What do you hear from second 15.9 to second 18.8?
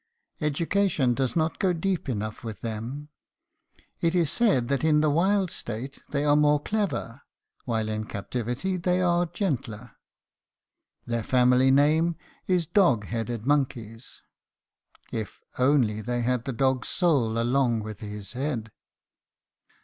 had the dog's soul along with his head!"